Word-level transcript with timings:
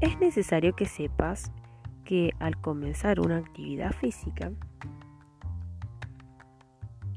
es 0.00 0.18
necesario 0.18 0.74
que 0.74 0.86
sepas 0.86 1.52
que 2.04 2.32
al 2.38 2.60
comenzar 2.60 3.20
una 3.20 3.36
actividad 3.36 3.92
física, 3.92 4.50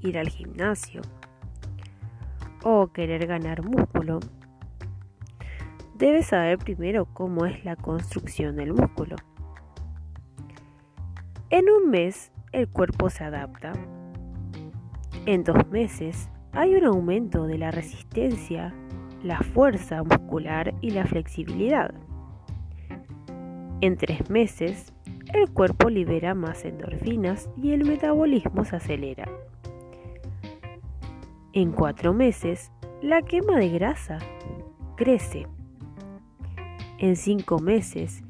ir 0.02 0.17
al 0.17 0.29
gimnasio 0.29 1.01
o 2.63 2.88
querer 2.88 3.26
ganar 3.26 3.63
músculo, 3.63 4.19
debes 5.96 6.28
saber 6.28 6.58
primero 6.58 7.06
cómo 7.06 7.46
es 7.46 7.63
la 7.63 7.76
construcción 7.76 8.56
del 8.56 8.74
músculo. 8.74 9.15
En 11.50 11.70
un 11.70 11.90
mes 11.90 12.31
el 12.52 12.68
cuerpo 12.68 13.10
se 13.10 13.24
adapta. 13.24 13.74
En 15.26 15.44
dos 15.44 15.68
meses 15.70 16.30
hay 16.52 16.76
un 16.76 16.86
aumento 16.86 17.48
de 17.48 17.58
la 17.58 17.72
resistencia, 17.72 18.73
la 19.23 19.40
fuerza 19.40 20.03
muscular 20.03 20.73
y 20.81 20.91
la 20.91 21.05
flexibilidad. 21.05 21.93
En 23.83 23.97
tres 23.97 24.29
meses, 24.29 24.93
el 25.33 25.51
cuerpo 25.51 25.89
libera 25.89 26.33
más 26.35 26.63
endorfinas 26.63 27.49
y 27.61 27.73
el 27.73 27.83
metabolismo 27.83 28.63
se 28.63 28.77
acelera. 28.77 29.27
En 31.51 31.73
cuatro 31.73 32.13
meses, 32.13 32.71
la 33.01 33.21
quema 33.23 33.57
de 33.57 33.67
grasa 33.67 34.19
crece. 34.95 35.47
En 36.97 37.17
cinco 37.17 37.59
meses, 37.59 38.23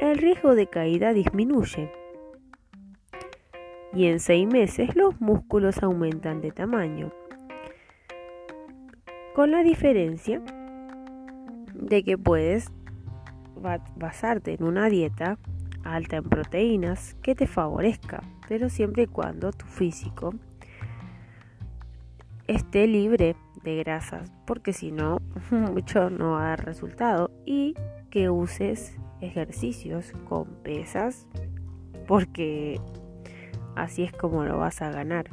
el 0.00 0.18
riesgo 0.18 0.54
de 0.54 0.66
caída 0.66 1.14
disminuye. 1.14 1.90
Y 3.94 4.04
en 4.04 4.20
seis 4.20 4.46
meses 4.46 4.94
los 4.96 5.18
músculos 5.18 5.82
aumentan 5.82 6.42
de 6.42 6.50
tamaño. 6.50 7.10
Con 9.34 9.50
la 9.50 9.62
diferencia 9.62 10.42
de 11.72 12.02
que 12.02 12.18
puedes 12.18 12.70
basarte 13.96 14.54
en 14.54 14.64
una 14.64 14.88
dieta 14.88 15.38
alta 15.84 16.16
en 16.16 16.24
proteínas 16.24 17.14
que 17.22 17.34
te 17.34 17.46
favorezca, 17.46 18.22
pero 18.48 18.68
siempre 18.68 19.04
y 19.04 19.06
cuando 19.06 19.52
tu 19.52 19.66
físico 19.66 20.34
esté 22.46 22.86
libre 22.86 23.36
de 23.62 23.76
grasas, 23.76 24.32
porque 24.46 24.72
si 24.72 24.90
no, 24.90 25.18
mucho 25.50 26.10
no 26.10 26.32
va 26.32 26.44
a 26.44 26.48
dar 26.50 26.64
resultado. 26.64 27.30
Y 27.46 27.74
que 28.10 28.28
uses 28.28 28.96
ejercicios 29.20 30.12
con 30.28 30.46
pesas, 30.62 31.26
porque 32.08 32.80
así 33.76 34.02
es 34.02 34.12
como 34.12 34.44
lo 34.44 34.58
vas 34.58 34.82
a 34.82 34.90
ganar. 34.90 35.30